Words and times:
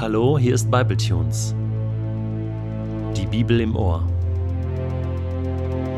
Hallo, 0.00 0.38
hier 0.38 0.54
ist 0.54 0.70
Bibletunes. 0.70 1.54
Die 3.14 3.26
Bibel 3.26 3.60
im 3.60 3.76
Ohr. 3.76 4.02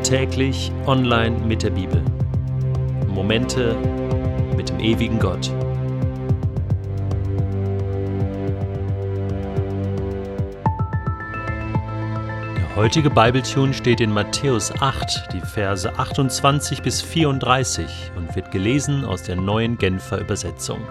Täglich 0.03 0.73
online 0.87 1.37
mit 1.47 1.63
der 1.63 1.69
Bibel. 1.69 2.03
Momente 3.07 3.77
mit 4.57 4.67
dem 4.67 4.81
ewigen 4.81 5.19
Gott. 5.19 5.49
Der 12.57 12.75
heutige 12.75 13.09
Bibletune 13.09 13.73
steht 13.73 14.01
in 14.01 14.11
Matthäus 14.11 14.73
8, 14.81 15.29
die 15.31 15.39
Verse 15.39 15.97
28 15.97 16.81
bis 16.81 17.01
34 17.01 18.11
und 18.17 18.35
wird 18.35 18.51
gelesen 18.51 19.05
aus 19.05 19.23
der 19.23 19.37
neuen 19.37 19.77
Genfer 19.77 20.19
Übersetzung. 20.19 20.81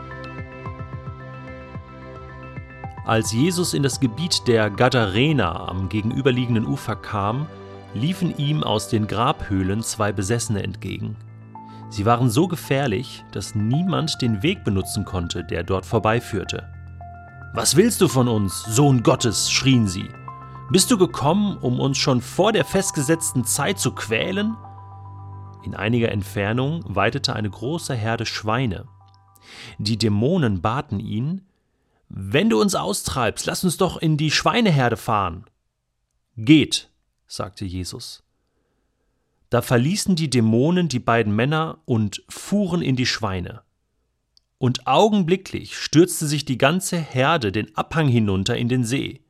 Als 3.04 3.32
Jesus 3.32 3.74
in 3.74 3.82
das 3.82 3.98
Gebiet 3.98 4.46
der 4.46 4.70
Gadarena 4.70 5.66
am 5.68 5.88
gegenüberliegenden 5.88 6.64
Ufer 6.64 6.94
kam, 6.94 7.46
liefen 7.94 8.36
ihm 8.38 8.62
aus 8.62 8.88
den 8.88 9.08
Grabhöhlen 9.08 9.82
zwei 9.82 10.12
Besessene 10.12 10.62
entgegen. 10.62 11.16
Sie 11.90 12.06
waren 12.06 12.30
so 12.30 12.46
gefährlich, 12.46 13.24
dass 13.32 13.56
niemand 13.56 14.22
den 14.22 14.42
Weg 14.42 14.62
benutzen 14.62 15.04
konnte, 15.04 15.44
der 15.44 15.64
dort 15.64 15.84
vorbeiführte. 15.84 16.68
Was 17.54 17.74
willst 17.76 18.00
du 18.00 18.08
von 18.08 18.28
uns, 18.28 18.62
Sohn 18.64 19.02
Gottes? 19.02 19.50
schrien 19.50 19.88
sie. 19.88 20.08
Bist 20.70 20.90
du 20.90 20.96
gekommen, 20.96 21.58
um 21.58 21.80
uns 21.80 21.98
schon 21.98 22.22
vor 22.22 22.52
der 22.52 22.64
festgesetzten 22.64 23.44
Zeit 23.44 23.80
zu 23.80 23.92
quälen? 23.92 24.56
In 25.64 25.74
einiger 25.74 26.10
Entfernung 26.10 26.82
weidete 26.86 27.34
eine 27.34 27.50
große 27.50 27.94
Herde 27.94 28.26
Schweine. 28.26 28.86
Die 29.78 29.98
Dämonen 29.98 30.62
baten 30.62 30.98
ihn, 30.98 31.42
wenn 32.14 32.50
du 32.50 32.60
uns 32.60 32.74
austreibst, 32.74 33.46
lass 33.46 33.64
uns 33.64 33.78
doch 33.78 33.96
in 33.96 34.18
die 34.18 34.30
Schweineherde 34.30 34.98
fahren. 34.98 35.46
Geht, 36.36 36.90
sagte 37.26 37.64
Jesus. 37.64 38.22
Da 39.48 39.62
verließen 39.62 40.14
die 40.14 40.28
Dämonen 40.28 40.88
die 40.88 40.98
beiden 40.98 41.34
Männer 41.34 41.78
und 41.86 42.22
fuhren 42.28 42.82
in 42.82 42.96
die 42.96 43.06
Schweine. 43.06 43.62
Und 44.58 44.86
augenblicklich 44.86 45.78
stürzte 45.78 46.26
sich 46.26 46.44
die 46.44 46.58
ganze 46.58 46.98
Herde 46.98 47.50
den 47.50 47.74
Abhang 47.78 48.08
hinunter 48.08 48.58
in 48.58 48.68
den 48.68 48.84
See, 48.84 49.22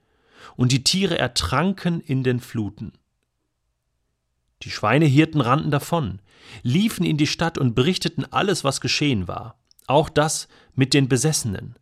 und 0.57 0.73
die 0.73 0.83
Tiere 0.83 1.17
ertranken 1.17 2.01
in 2.01 2.25
den 2.25 2.41
Fluten. 2.41 2.95
Die 4.63 4.71
Schweinehirten 4.71 5.41
rannten 5.41 5.71
davon, 5.71 6.21
liefen 6.65 7.07
in 7.07 7.17
die 7.17 7.29
Stadt 7.29 7.59
und 7.59 7.75
berichteten 7.77 8.25
alles, 8.33 8.65
was 8.65 8.81
geschehen 8.81 9.29
war, 9.29 9.57
auch 9.87 10.09
das 10.09 10.49
mit 10.75 10.95
den 10.95 11.09
Besessenen. 11.09 11.77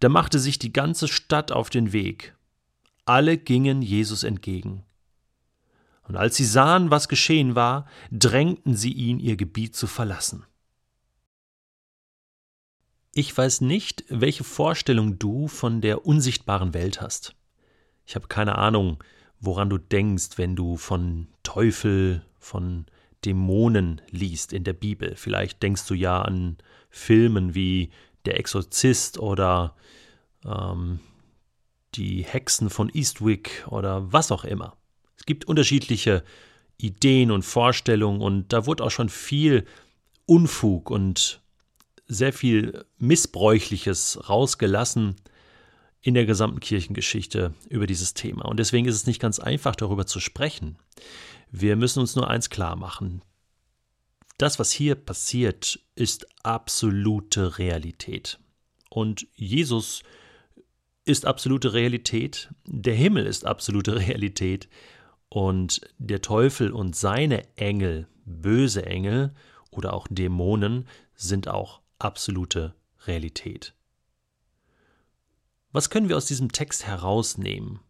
Da 0.00 0.08
machte 0.08 0.38
sich 0.38 0.58
die 0.58 0.72
ganze 0.72 1.08
Stadt 1.08 1.52
auf 1.52 1.70
den 1.70 1.92
Weg. 1.92 2.34
Alle 3.04 3.38
gingen 3.38 3.82
Jesus 3.82 4.24
entgegen. 4.24 4.84
Und 6.02 6.16
als 6.16 6.36
sie 6.36 6.44
sahen, 6.44 6.90
was 6.90 7.08
geschehen 7.08 7.54
war, 7.54 7.86
drängten 8.12 8.76
sie 8.76 8.92
ihn, 8.92 9.18
ihr 9.18 9.36
Gebiet 9.36 9.74
zu 9.74 9.86
verlassen. 9.86 10.44
Ich 13.12 13.36
weiß 13.36 13.62
nicht, 13.62 14.04
welche 14.08 14.44
Vorstellung 14.44 15.18
du 15.18 15.48
von 15.48 15.80
der 15.80 16.04
unsichtbaren 16.04 16.74
Welt 16.74 17.00
hast. 17.00 17.34
Ich 18.04 18.14
habe 18.14 18.28
keine 18.28 18.58
Ahnung, 18.58 19.02
woran 19.40 19.70
du 19.70 19.78
denkst, 19.78 20.36
wenn 20.36 20.54
du 20.54 20.76
von 20.76 21.28
Teufel, 21.42 22.22
von 22.38 22.86
Dämonen 23.24 24.02
liest 24.10 24.52
in 24.52 24.64
der 24.64 24.74
Bibel. 24.74 25.16
Vielleicht 25.16 25.62
denkst 25.62 25.86
du 25.86 25.94
ja 25.94 26.22
an 26.22 26.58
Filmen 26.90 27.54
wie 27.54 27.90
Der 28.26 28.38
Exorzist 28.38 29.18
oder 29.18 29.74
ähm, 30.44 31.00
die 31.94 32.22
Hexen 32.22 32.70
von 32.70 32.90
Eastwick 32.92 33.64
oder 33.68 34.12
was 34.12 34.30
auch 34.30 34.44
immer. 34.44 34.76
Es 35.16 35.24
gibt 35.24 35.46
unterschiedliche 35.46 36.22
Ideen 36.78 37.30
und 37.30 37.42
Vorstellungen 37.42 38.20
und 38.20 38.52
da 38.52 38.66
wurde 38.66 38.84
auch 38.84 38.90
schon 38.90 39.08
viel 39.08 39.64
Unfug 40.26 40.90
und 40.90 41.40
sehr 42.06 42.32
viel 42.32 42.84
Missbräuchliches 42.98 44.28
rausgelassen 44.28 45.16
in 46.02 46.14
der 46.14 46.26
gesamten 46.26 46.60
Kirchengeschichte 46.60 47.54
über 47.68 47.86
dieses 47.86 48.14
Thema. 48.14 48.44
Und 48.44 48.58
deswegen 48.58 48.86
ist 48.86 48.94
es 48.94 49.06
nicht 49.06 49.20
ganz 49.20 49.40
einfach, 49.40 49.74
darüber 49.74 50.06
zu 50.06 50.20
sprechen. 50.20 50.78
Wir 51.50 51.76
müssen 51.76 52.00
uns 52.00 52.14
nur 52.14 52.28
eins 52.28 52.50
klar 52.50 52.76
machen. 52.76 53.22
Das, 54.38 54.58
was 54.58 54.70
hier 54.70 54.94
passiert, 54.94 55.80
ist 55.94 56.26
absolute 56.42 57.58
Realität. 57.58 58.38
Und 58.90 59.26
Jesus 59.34 60.02
ist 61.04 61.24
absolute 61.24 61.72
Realität, 61.72 62.50
der 62.66 62.94
Himmel 62.94 63.26
ist 63.26 63.46
absolute 63.46 63.96
Realität 64.08 64.68
und 65.28 65.80
der 65.98 66.20
Teufel 66.20 66.72
und 66.72 66.94
seine 66.94 67.56
Engel, 67.56 68.08
böse 68.24 68.84
Engel 68.84 69.34
oder 69.70 69.92
auch 69.94 70.06
Dämonen 70.10 70.86
sind 71.14 71.48
auch 71.48 71.80
absolute 71.98 72.74
Realität. 73.06 73.74
Was 75.72 75.90
können 75.90 76.08
wir 76.08 76.16
aus 76.16 76.26
diesem 76.26 76.52
Text 76.52 76.86
herausnehmen? 76.86 77.80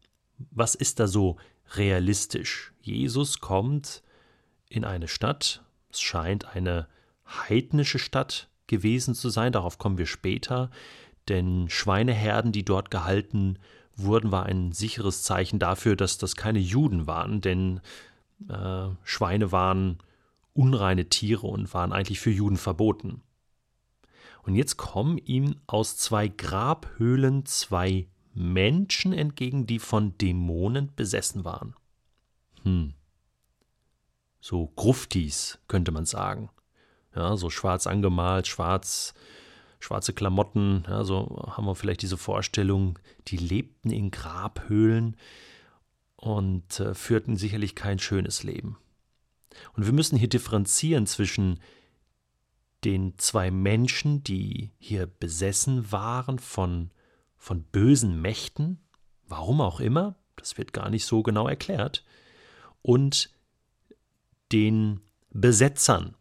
Was 0.50 0.74
ist 0.74 1.00
da 1.00 1.06
so 1.06 1.36
realistisch? 1.74 2.72
Jesus 2.80 3.40
kommt 3.40 4.02
in 4.68 4.84
eine 4.84 5.08
Stadt, 5.08 5.62
es 5.96 6.00
scheint 6.02 6.44
eine 6.54 6.86
heidnische 7.26 7.98
Stadt 7.98 8.48
gewesen 8.66 9.14
zu 9.14 9.30
sein, 9.30 9.52
darauf 9.52 9.78
kommen 9.78 9.98
wir 9.98 10.06
später, 10.06 10.70
denn 11.28 11.68
Schweineherden, 11.68 12.52
die 12.52 12.64
dort 12.64 12.90
gehalten 12.90 13.58
wurden, 13.96 14.30
war 14.30 14.46
ein 14.46 14.72
sicheres 14.72 15.22
Zeichen 15.22 15.58
dafür, 15.58 15.96
dass 15.96 16.18
das 16.18 16.36
keine 16.36 16.58
Juden 16.58 17.06
waren, 17.06 17.40
denn 17.40 17.80
äh, 18.48 18.88
Schweine 19.02 19.50
waren 19.52 19.98
unreine 20.52 21.08
Tiere 21.08 21.46
und 21.46 21.72
waren 21.74 21.92
eigentlich 21.92 22.20
für 22.20 22.30
Juden 22.30 22.56
verboten. 22.56 23.22
Und 24.42 24.54
jetzt 24.54 24.76
kommen 24.76 25.18
ihm 25.18 25.56
aus 25.66 25.96
zwei 25.96 26.28
Grabhöhlen 26.28 27.46
zwei 27.46 28.06
Menschen 28.34 29.12
entgegen, 29.12 29.66
die 29.66 29.78
von 29.78 30.16
Dämonen 30.18 30.92
besessen 30.94 31.44
waren. 31.44 31.74
Hm. 32.62 32.92
So 34.48 34.68
Gruftis, 34.76 35.58
könnte 35.66 35.90
man 35.90 36.04
sagen. 36.06 36.50
Ja, 37.16 37.36
so 37.36 37.50
schwarz 37.50 37.88
angemalt, 37.88 38.46
schwarz 38.46 39.12
schwarze 39.80 40.12
Klamotten, 40.12 40.84
ja, 40.86 41.02
so 41.02 41.44
haben 41.50 41.66
wir 41.66 41.74
vielleicht 41.74 42.02
diese 42.02 42.16
Vorstellung, 42.16 42.96
die 43.26 43.38
lebten 43.38 43.90
in 43.90 44.12
Grabhöhlen 44.12 45.16
und 46.14 46.78
äh, 46.78 46.94
führten 46.94 47.36
sicherlich 47.36 47.74
kein 47.74 47.98
schönes 47.98 48.44
Leben. 48.44 48.78
Und 49.72 49.84
wir 49.84 49.92
müssen 49.92 50.16
hier 50.16 50.28
differenzieren 50.28 51.06
zwischen 51.06 51.58
den 52.84 53.18
zwei 53.18 53.50
Menschen, 53.50 54.22
die 54.22 54.70
hier 54.78 55.08
besessen 55.08 55.90
waren 55.90 56.38
von, 56.38 56.92
von 57.36 57.64
bösen 57.64 58.22
Mächten, 58.22 58.78
warum 59.26 59.60
auch 59.60 59.80
immer, 59.80 60.14
das 60.36 60.56
wird 60.56 60.72
gar 60.72 60.88
nicht 60.88 61.04
so 61.04 61.24
genau 61.24 61.48
erklärt, 61.48 62.04
und 62.82 63.35
den 64.52 65.00
Besetzern, 65.30 66.14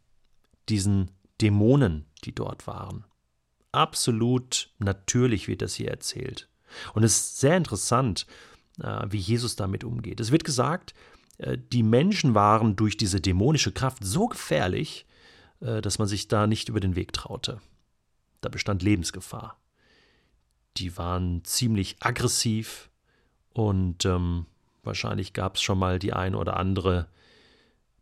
diesen 0.69 1.11
Dämonen, 1.41 2.05
die 2.23 2.33
dort 2.33 2.67
waren 2.67 3.05
absolut 3.75 4.69
natürlich 4.79 5.47
wird 5.47 5.61
das 5.61 5.75
hier 5.75 5.89
erzählt. 5.89 6.49
Und 6.93 7.03
es 7.03 7.17
ist 7.17 7.39
sehr 7.39 7.57
interessant, 7.57 8.25
äh, 8.81 9.05
wie 9.09 9.17
Jesus 9.17 9.55
damit 9.55 9.83
umgeht. 9.83 10.19
Es 10.19 10.31
wird 10.31 10.43
gesagt, 10.43 10.93
äh, 11.37 11.57
die 11.57 11.83
Menschen 11.83 12.33
waren 12.33 12.75
durch 12.75 12.97
diese 12.97 13.21
dämonische 13.21 13.71
Kraft 13.71 14.03
so 14.03 14.27
gefährlich, 14.27 15.05
äh, 15.59 15.81
dass 15.81 15.99
man 15.99 16.07
sich 16.07 16.27
da 16.27 16.47
nicht 16.47 16.69
über 16.69 16.79
den 16.79 16.95
Weg 16.95 17.13
traute. 17.13 17.61
Da 18.41 18.49
bestand 18.49 18.81
Lebensgefahr. 18.81 19.59
Die 20.77 20.97
waren 20.97 21.43
ziemlich 21.43 21.97
aggressiv 21.99 22.89
und 23.53 24.05
ähm, 24.05 24.45
wahrscheinlich 24.83 25.33
gab 25.33 25.55
es 25.55 25.61
schon 25.61 25.79
mal 25.79 25.99
die 25.99 26.13
ein 26.13 26.35
oder 26.35 26.57
andere 26.57 27.07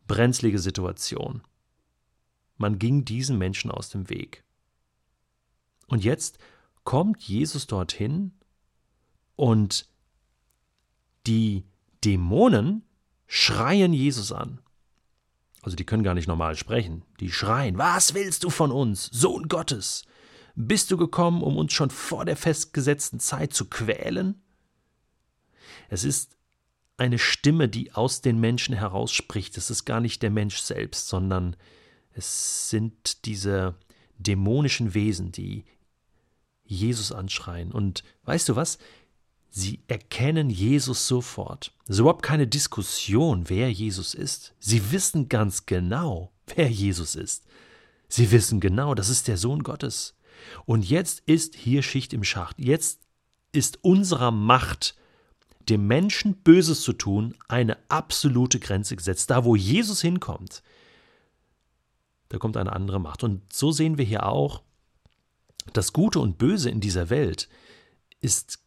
brenzlige 0.08 0.60
Situation. 0.60 1.42
Man 2.58 2.80
ging 2.80 3.06
diesen 3.06 3.38
Menschen 3.38 3.72
aus 3.72 3.90
dem 3.90 4.10
Weg. 4.10 4.44
Und 5.88 6.04
jetzt 6.04 6.38
kommt 6.84 7.22
Jesus 7.24 7.68
dorthin 7.68 8.34
und 9.36 9.88
die 11.26 11.66
Dämonen 12.04 12.84
schreien 13.28 13.94
Jesus 13.94 14.32
an. 14.32 14.60
Also 15.62 15.78
die 15.78 15.86
können 15.86 16.04
gar 16.04 16.14
nicht 16.14 16.28
normal 16.28 16.56
sprechen. 16.56 17.04
Die 17.20 17.32
schreien, 17.32 17.78
was 17.78 18.14
willst 18.14 18.44
du 18.44 18.50
von 18.50 18.72
uns, 18.72 19.06
Sohn 19.06 19.48
Gottes? 19.48 20.04
Bist 20.56 20.92
du 20.92 20.98
gekommen, 20.98 21.42
um 21.42 21.58
uns 21.58 21.74
schon 21.74 21.90
vor 21.90 22.26
der 22.26 22.36
festgesetzten 22.36 23.20
Zeit 23.20 23.54
zu 23.54 23.70
quälen? 23.70 24.42
Es 25.90 26.04
ist 26.04 26.38
eine 26.98 27.20
Stimme, 27.20 27.68
die 27.68 27.92
aus 27.94 28.22
den 28.22 28.40
Menschen 28.40 28.76
herausspricht. 28.76 29.58
Es 29.58 29.70
ist 29.70 29.86
gar 29.86 30.00
nicht 30.00 30.22
der 30.22 30.30
Mensch 30.30 30.58
selbst, 30.58 31.08
sondern 31.08 31.56
es 32.14 32.70
sind 32.70 33.26
diese 33.26 33.76
dämonischen 34.18 34.94
Wesen, 34.94 35.32
die 35.32 35.66
Jesus 36.64 37.12
anschreien. 37.12 37.72
Und 37.72 38.04
weißt 38.24 38.50
du 38.50 38.56
was? 38.56 38.78
Sie 39.50 39.82
erkennen 39.88 40.50
Jesus 40.50 41.08
sofort. 41.08 41.74
Es 41.84 41.92
ist 41.92 42.00
überhaupt 42.00 42.24
keine 42.24 42.48
Diskussion, 42.48 43.50
wer 43.50 43.72
Jesus 43.72 44.16
ist. 44.16 44.56
Sie 44.60 44.92
wissen 44.92 45.30
ganz 45.30 45.66
genau, 45.66 46.32
wer 46.56 46.70
Jesus 46.70 47.16
ist. 47.16 47.46
Sie 48.08 48.32
wissen 48.32 48.60
genau, 48.60 48.96
das 48.96 49.10
ist 49.10 49.28
der 49.28 49.38
Sohn 49.38 49.64
Gottes. 49.64 50.16
Und 50.66 50.90
jetzt 50.90 51.22
ist 51.26 51.56
hier 51.56 51.84
Schicht 51.84 52.14
im 52.14 52.24
Schacht. 52.24 52.58
Jetzt 52.60 53.02
ist 53.52 53.84
unserer 53.84 54.32
Macht, 54.32 54.96
dem 55.70 55.88
Menschen 55.88 56.36
Böses 56.36 56.82
zu 56.82 56.94
tun, 56.94 57.36
eine 57.48 57.78
absolute 57.90 58.60
Grenze 58.60 58.96
gesetzt. 58.96 59.30
Da, 59.30 59.46
wo 59.46 59.56
Jesus 59.56 60.02
hinkommt, 60.02 60.64
da 62.30 62.38
kommt 62.38 62.58
eine 62.58 62.74
andere 62.74 63.00
Macht. 63.00 63.24
Und 63.24 63.54
so 63.54 63.72
sehen 63.72 63.98
wir 63.98 64.06
hier 64.06 64.26
auch, 64.26 64.62
das 65.72 65.94
Gute 65.94 66.20
und 66.20 66.38
Böse 66.38 66.70
in 66.70 66.82
dieser 66.82 67.10
Welt 67.10 67.48
ist 68.20 68.60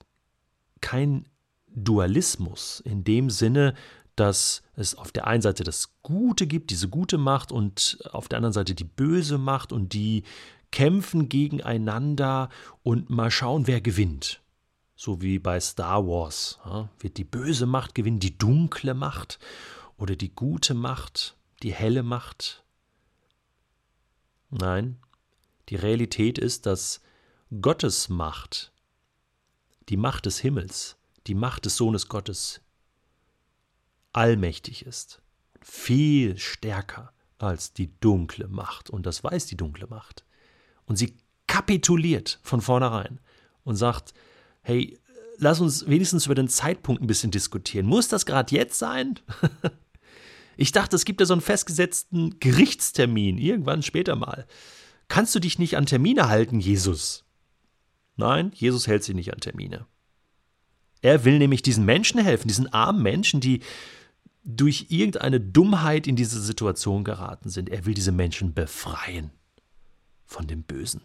kein 0.80 1.28
Dualismus 1.68 2.80
in 2.80 3.04
dem 3.04 3.28
Sinne, 3.28 3.74
dass 4.14 4.62
es 4.74 4.94
auf 4.94 5.12
der 5.12 5.26
einen 5.26 5.42
Seite 5.42 5.62
das 5.62 6.00
Gute 6.02 6.46
gibt, 6.46 6.70
diese 6.70 6.88
gute 6.88 7.18
Macht, 7.18 7.52
und 7.52 7.98
auf 8.12 8.28
der 8.28 8.38
anderen 8.38 8.54
Seite 8.54 8.74
die 8.74 8.84
böse 8.84 9.36
Macht, 9.36 9.72
und 9.72 9.92
die 9.92 10.24
kämpfen 10.72 11.28
gegeneinander 11.28 12.48
und 12.82 13.10
mal 13.10 13.30
schauen, 13.30 13.66
wer 13.66 13.80
gewinnt. 13.80 14.40
So 14.96 15.20
wie 15.20 15.38
bei 15.38 15.60
Star 15.60 16.06
Wars. 16.06 16.58
Ja, 16.64 16.88
wird 16.98 17.18
die 17.18 17.24
böse 17.24 17.66
Macht 17.66 17.94
gewinnen, 17.94 18.18
die 18.18 18.36
dunkle 18.36 18.94
Macht 18.94 19.38
oder 19.98 20.16
die 20.16 20.34
gute 20.34 20.74
Macht, 20.74 21.36
die 21.62 21.72
helle 21.72 22.02
Macht? 22.02 22.64
Nein, 24.50 24.98
die 25.68 25.76
Realität 25.76 26.38
ist, 26.38 26.66
dass 26.66 27.00
Gottes 27.60 28.08
Macht 28.08 28.72
die 29.88 29.96
Macht 29.96 30.26
des 30.26 30.38
Himmels, 30.40 30.96
die 31.26 31.34
Macht 31.34 31.64
des 31.64 31.76
Sohnes 31.76 32.08
Gottes, 32.08 32.60
allmächtig 34.12 34.84
ist, 34.86 35.20
viel 35.60 36.38
stärker 36.38 37.12
als 37.38 37.72
die 37.72 37.92
dunkle 38.00 38.48
Macht. 38.48 38.90
Und 38.90 39.06
das 39.06 39.22
weiß 39.22 39.46
die 39.46 39.56
dunkle 39.56 39.86
Macht. 39.86 40.24
Und 40.86 40.96
sie 40.96 41.16
kapituliert 41.46 42.40
von 42.42 42.60
vornherein 42.60 43.20
und 43.64 43.76
sagt, 43.76 44.14
hey, 44.66 44.98
lass 45.38 45.60
uns 45.60 45.86
wenigstens 45.86 46.26
über 46.26 46.34
den 46.34 46.48
Zeitpunkt 46.48 47.00
ein 47.00 47.06
bisschen 47.06 47.30
diskutieren. 47.30 47.86
Muss 47.86 48.08
das 48.08 48.26
gerade 48.26 48.52
jetzt 48.52 48.76
sein? 48.80 49.20
ich 50.56 50.72
dachte, 50.72 50.96
es 50.96 51.04
gibt 51.04 51.20
ja 51.20 51.26
so 51.26 51.34
einen 51.34 51.40
festgesetzten 51.40 52.40
Gerichtstermin, 52.40 53.38
irgendwann 53.38 53.84
später 53.84 54.16
mal. 54.16 54.44
Kannst 55.06 55.36
du 55.36 55.38
dich 55.38 55.60
nicht 55.60 55.76
an 55.76 55.86
Termine 55.86 56.28
halten, 56.28 56.58
Jesus? 56.58 57.24
Nein, 58.16 58.50
Jesus 58.54 58.88
hält 58.88 59.04
sich 59.04 59.14
nicht 59.14 59.32
an 59.32 59.38
Termine. 59.38 59.86
Er 61.00 61.24
will 61.24 61.38
nämlich 61.38 61.62
diesen 61.62 61.84
Menschen 61.84 62.18
helfen, 62.18 62.48
diesen 62.48 62.72
armen 62.72 63.04
Menschen, 63.04 63.40
die 63.40 63.60
durch 64.42 64.86
irgendeine 64.88 65.40
Dummheit 65.40 66.08
in 66.08 66.16
diese 66.16 66.42
Situation 66.42 67.04
geraten 67.04 67.50
sind. 67.50 67.68
Er 67.68 67.86
will 67.86 67.94
diese 67.94 68.10
Menschen 68.10 68.52
befreien 68.52 69.30
von 70.24 70.48
dem 70.48 70.64
Bösen. 70.64 71.02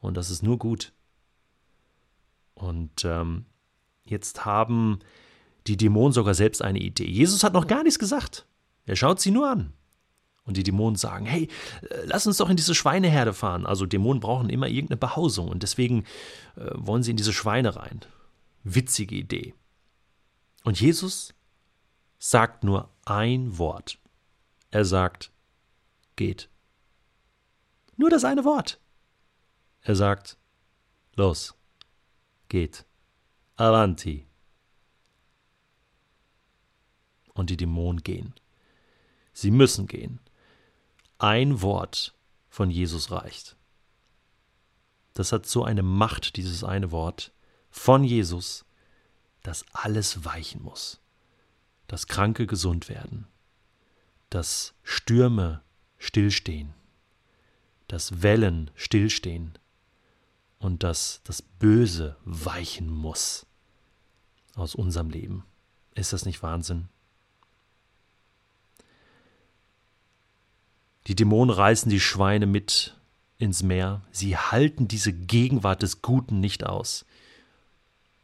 Und 0.00 0.16
das 0.16 0.30
ist 0.30 0.42
nur 0.42 0.58
gut. 0.58 0.92
Und 2.58 3.04
ähm, 3.04 3.46
jetzt 4.04 4.44
haben 4.44 4.98
die 5.68 5.76
Dämonen 5.76 6.12
sogar 6.12 6.34
selbst 6.34 6.60
eine 6.60 6.80
Idee. 6.80 7.08
Jesus 7.08 7.44
hat 7.44 7.52
noch 7.52 7.68
gar 7.68 7.84
nichts 7.84 8.00
gesagt. 8.00 8.46
Er 8.84 8.96
schaut 8.96 9.20
sie 9.20 9.30
nur 9.30 9.48
an. 9.48 9.72
Und 10.42 10.56
die 10.56 10.64
Dämonen 10.64 10.96
sagen, 10.96 11.24
hey, 11.24 11.48
äh, 11.82 12.04
lass 12.04 12.26
uns 12.26 12.38
doch 12.38 12.50
in 12.50 12.56
diese 12.56 12.74
Schweineherde 12.74 13.32
fahren. 13.32 13.64
Also 13.64 13.86
Dämonen 13.86 14.18
brauchen 14.18 14.50
immer 14.50 14.66
irgendeine 14.66 14.96
Behausung 14.96 15.48
und 15.48 15.62
deswegen 15.62 16.04
äh, 16.56 16.70
wollen 16.74 17.02
sie 17.02 17.12
in 17.12 17.16
diese 17.16 17.32
Schweine 17.32 17.76
rein. 17.76 18.00
Witzige 18.64 19.14
Idee. 19.14 19.54
Und 20.64 20.80
Jesus 20.80 21.32
sagt 22.18 22.64
nur 22.64 22.90
ein 23.04 23.58
Wort. 23.58 23.98
Er 24.70 24.84
sagt, 24.84 25.30
geht. 26.16 26.48
Nur 27.96 28.10
das 28.10 28.24
eine 28.24 28.44
Wort. 28.44 28.80
Er 29.82 29.94
sagt, 29.94 30.38
los, 31.14 31.57
geht, 32.48 32.84
avanti. 33.56 34.26
Und 37.34 37.50
die 37.50 37.56
Dämonen 37.56 38.02
gehen. 38.02 38.34
Sie 39.32 39.52
müssen 39.52 39.86
gehen 39.86 40.20
ein 41.18 41.62
Wort 41.62 42.14
von 42.48 42.70
Jesus 42.70 43.10
reicht. 43.10 43.56
Das 45.14 45.32
hat 45.32 45.46
so 45.46 45.64
eine 45.64 45.82
Macht, 45.82 46.36
dieses 46.36 46.62
eine 46.62 46.92
Wort 46.92 47.32
von 47.70 48.04
Jesus, 48.04 48.64
dass 49.42 49.64
alles 49.72 50.24
weichen 50.24 50.62
muss, 50.62 51.00
dass 51.88 52.06
Kranke 52.06 52.46
gesund 52.46 52.88
werden, 52.88 53.26
dass 54.30 54.74
Stürme 54.82 55.62
stillstehen, 55.98 56.72
dass 57.88 58.22
Wellen 58.22 58.70
stillstehen 58.74 59.58
und 60.58 60.82
dass 60.82 61.20
das 61.24 61.42
Böse 61.42 62.16
weichen 62.24 62.90
muss 62.90 63.46
aus 64.54 64.74
unserem 64.74 65.10
Leben. 65.10 65.44
Ist 65.94 66.12
das 66.12 66.24
nicht 66.24 66.42
Wahnsinn? 66.42 66.88
Die 71.06 71.14
Dämonen 71.14 71.54
reißen 71.54 71.90
die 71.90 72.00
Schweine 72.00 72.46
mit 72.46 72.94
ins 73.38 73.62
Meer. 73.62 74.02
Sie 74.10 74.36
halten 74.36 74.88
diese 74.88 75.12
Gegenwart 75.12 75.82
des 75.82 76.02
Guten 76.02 76.40
nicht 76.40 76.66
aus. 76.66 77.06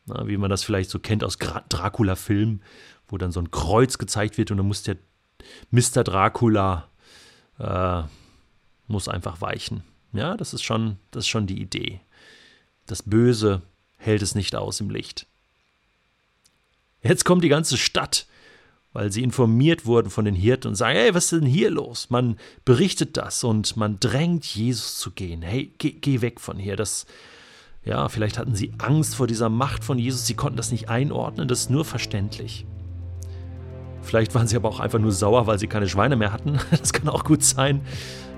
Na, 0.06 0.26
wie 0.26 0.36
man 0.36 0.50
das 0.50 0.64
vielleicht 0.64 0.90
so 0.90 0.98
kennt 0.98 1.24
aus 1.24 1.38
Dracula-Filmen, 1.38 2.62
wo 3.08 3.16
dann 3.16 3.32
so 3.32 3.40
ein 3.40 3.50
Kreuz 3.50 3.96
gezeigt 3.96 4.36
wird 4.36 4.50
und 4.50 4.58
dann 4.58 4.66
muss 4.66 4.82
der 4.82 4.96
Mr. 5.70 6.04
Dracula 6.04 6.88
äh, 7.58 8.02
muss 8.86 9.08
einfach 9.08 9.40
weichen. 9.40 9.82
Ja, 10.12 10.36
das 10.36 10.54
ist 10.54 10.62
schon, 10.62 10.98
das 11.10 11.24
ist 11.24 11.28
schon 11.28 11.46
die 11.46 11.60
Idee. 11.60 12.00
Das 12.86 13.02
Böse 13.02 13.62
hält 13.96 14.22
es 14.22 14.34
nicht 14.34 14.54
aus 14.56 14.80
im 14.80 14.90
Licht. 14.90 15.26
Jetzt 17.02 17.24
kommt 17.24 17.44
die 17.44 17.48
ganze 17.48 17.76
Stadt 17.76 18.26
weil 18.94 19.10
sie 19.10 19.24
informiert 19.24 19.84
wurden 19.84 20.08
von 20.08 20.24
den 20.24 20.36
Hirten 20.36 20.68
und 20.68 20.74
sagen, 20.76 20.96
hey, 20.96 21.14
was 21.14 21.24
ist 21.24 21.42
denn 21.42 21.48
hier 21.48 21.68
los? 21.68 22.08
Man 22.10 22.38
berichtet 22.64 23.16
das 23.16 23.42
und 23.44 23.76
man 23.76 23.98
drängt 23.98 24.46
Jesus 24.46 24.98
zu 24.98 25.10
gehen. 25.10 25.42
Hey, 25.42 25.72
geh, 25.78 25.90
geh 25.90 26.20
weg 26.20 26.40
von 26.40 26.56
hier. 26.56 26.76
Das, 26.76 27.04
ja, 27.84 28.08
vielleicht 28.08 28.38
hatten 28.38 28.54
sie 28.54 28.72
Angst 28.78 29.16
vor 29.16 29.26
dieser 29.26 29.48
Macht 29.48 29.82
von 29.82 29.98
Jesus, 29.98 30.26
sie 30.26 30.34
konnten 30.34 30.56
das 30.56 30.70
nicht 30.70 30.88
einordnen, 30.88 31.48
das 31.48 31.62
ist 31.62 31.70
nur 31.70 31.84
verständlich. 31.84 32.66
Vielleicht 34.00 34.34
waren 34.34 34.46
sie 34.46 34.54
aber 34.54 34.68
auch 34.68 34.80
einfach 34.80 35.00
nur 35.00 35.12
sauer, 35.12 35.48
weil 35.48 35.58
sie 35.58 35.66
keine 35.66 35.88
Schweine 35.88 36.14
mehr 36.14 36.32
hatten. 36.32 36.60
Das 36.70 36.92
kann 36.92 37.08
auch 37.08 37.24
gut 37.24 37.42
sein. 37.42 37.80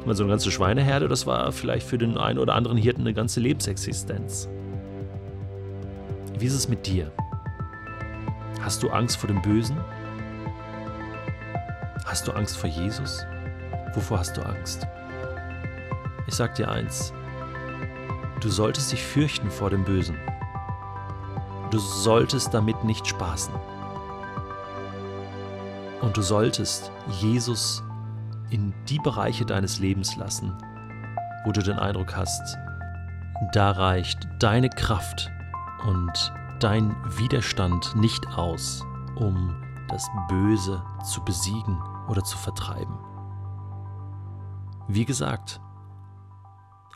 Meine, 0.06 0.14
so 0.14 0.22
eine 0.22 0.30
ganze 0.30 0.52
Schweineherde, 0.52 1.08
das 1.08 1.26
war 1.26 1.50
vielleicht 1.50 1.84
für 1.84 1.98
den 1.98 2.16
einen 2.16 2.38
oder 2.38 2.54
anderen 2.54 2.76
Hirten 2.76 3.00
eine 3.00 3.12
ganze 3.12 3.40
Lebensexistenz. 3.40 4.48
Wie 6.38 6.46
ist 6.46 6.54
es 6.54 6.68
mit 6.68 6.86
dir? 6.86 7.10
Hast 8.60 8.84
du 8.84 8.90
Angst 8.90 9.16
vor 9.16 9.26
dem 9.26 9.42
Bösen? 9.42 9.76
Hast 12.04 12.28
du 12.28 12.30
Angst 12.30 12.56
vor 12.56 12.70
Jesus? 12.70 13.26
Wovor 13.94 14.20
hast 14.20 14.36
du 14.36 14.42
Angst? 14.42 14.86
Ich 16.28 16.34
sag 16.34 16.54
dir 16.54 16.70
eins, 16.70 17.12
du 18.40 18.48
solltest 18.48 18.92
dich 18.92 19.02
fürchten 19.02 19.50
vor 19.50 19.70
dem 19.70 19.82
Bösen. 19.82 20.16
Du 21.72 21.80
solltest 21.80 22.54
damit 22.54 22.84
nicht 22.84 23.08
spaßen. 23.08 23.52
Und 26.00 26.16
du 26.16 26.22
solltest 26.22 26.92
Jesus 27.20 27.82
in 28.50 28.74
die 28.88 28.98
Bereiche 28.98 29.44
deines 29.44 29.78
Lebens 29.78 30.16
lassen, 30.16 30.52
wo 31.44 31.52
du 31.52 31.62
den 31.62 31.78
Eindruck 31.78 32.16
hast, 32.16 32.56
da 33.52 33.70
reicht 33.72 34.26
deine 34.38 34.70
Kraft 34.70 35.30
und 35.86 36.32
dein 36.60 36.94
Widerstand 37.18 37.94
nicht 37.96 38.26
aus, 38.28 38.82
um 39.16 39.54
das 39.88 40.06
Böse 40.28 40.82
zu 41.04 41.24
besiegen 41.24 41.80
oder 42.08 42.24
zu 42.24 42.36
vertreiben. 42.38 42.98
Wie 44.88 45.04
gesagt, 45.04 45.60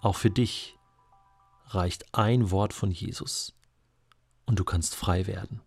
auch 0.02 0.16
für 0.16 0.30
dich 0.30 0.78
reicht 1.66 2.14
ein 2.14 2.50
Wort 2.50 2.72
von 2.72 2.90
Jesus 2.90 3.54
und 4.46 4.58
du 4.58 4.64
kannst 4.64 4.94
frei 4.94 5.26
werden. 5.26 5.60